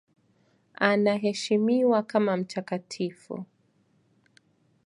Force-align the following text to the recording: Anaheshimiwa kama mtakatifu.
Anaheshimiwa 0.89 2.03
kama 2.03 2.37
mtakatifu. 2.37 3.45